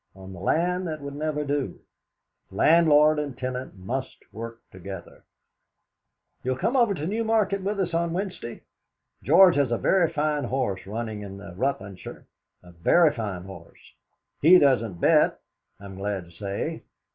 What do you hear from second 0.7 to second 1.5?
that would never